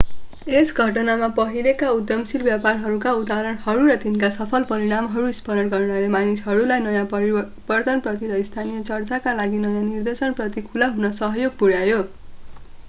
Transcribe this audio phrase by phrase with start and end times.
[0.47, 8.29] यस घटनामा पहिलेका उद्यमशील व्यवहारका उदाहरणहरू र तिनका सफल परिणामहरू स्मरण गर्नाले मानिसहरूलाई नयाँ परिवर्तनप्रति
[8.31, 12.01] र स्थानीय चर्चका लागि नयाँ निर्देशन प्रति खुला हुन सहयोग पुर्‍यायो।